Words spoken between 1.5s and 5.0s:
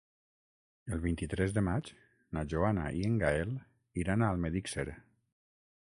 de maig na Joana i en Gaël iran a Almedíxer.